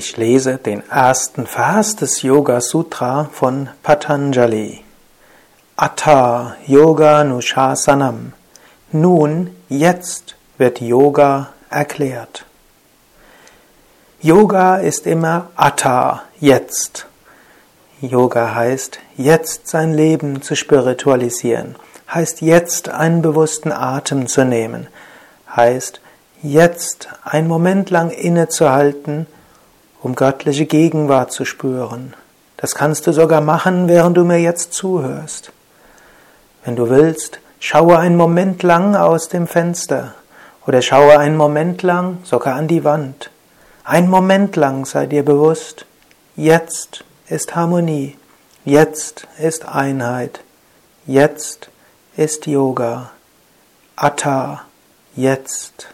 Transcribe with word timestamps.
Ich 0.00 0.16
lese 0.16 0.58
den 0.58 0.88
ersten 0.88 1.44
Vers 1.44 1.96
des 1.96 2.22
Yoga 2.22 2.60
Sutra 2.60 3.28
von 3.32 3.68
Patanjali. 3.82 4.84
Atta 5.74 6.54
Yoga 6.68 7.24
Nushasanam. 7.24 8.32
Nun, 8.92 9.56
jetzt 9.68 10.36
wird 10.56 10.80
Yoga 10.80 11.48
erklärt. 11.68 12.46
Yoga 14.20 14.76
ist 14.76 15.04
immer 15.04 15.48
Atta, 15.56 16.22
jetzt. 16.38 17.06
Yoga 18.00 18.54
heißt, 18.54 19.00
jetzt 19.16 19.66
sein 19.66 19.94
Leben 19.94 20.42
zu 20.42 20.54
spiritualisieren, 20.54 21.74
heißt 22.14 22.40
jetzt 22.40 22.88
einen 22.88 23.20
bewussten 23.20 23.72
Atem 23.72 24.28
zu 24.28 24.44
nehmen, 24.44 24.86
heißt 25.56 26.00
jetzt 26.40 27.08
einen 27.24 27.48
Moment 27.48 27.90
lang 27.90 28.12
innezuhalten 28.12 29.26
um 30.02 30.14
göttliche 30.14 30.66
Gegenwart 30.66 31.32
zu 31.32 31.44
spüren. 31.44 32.14
Das 32.56 32.74
kannst 32.74 33.06
du 33.06 33.12
sogar 33.12 33.40
machen, 33.40 33.88
während 33.88 34.16
du 34.16 34.24
mir 34.24 34.38
jetzt 34.38 34.72
zuhörst. 34.72 35.52
Wenn 36.64 36.76
du 36.76 36.90
willst, 36.90 37.40
schaue 37.60 37.98
einen 37.98 38.16
Moment 38.16 38.62
lang 38.62 38.96
aus 38.96 39.28
dem 39.28 39.46
Fenster 39.46 40.14
oder 40.66 40.82
schaue 40.82 41.18
einen 41.18 41.36
Moment 41.36 41.82
lang 41.82 42.18
sogar 42.24 42.56
an 42.56 42.68
die 42.68 42.84
Wand. 42.84 43.30
Ein 43.84 44.08
Moment 44.08 44.56
lang 44.56 44.84
sei 44.84 45.06
dir 45.06 45.24
bewusst, 45.24 45.86
jetzt 46.36 47.04
ist 47.28 47.56
Harmonie, 47.56 48.16
jetzt 48.64 49.26
ist 49.38 49.66
Einheit, 49.66 50.40
jetzt 51.06 51.70
ist 52.16 52.46
Yoga, 52.46 53.10
Atta, 53.96 54.62
jetzt. 55.16 55.88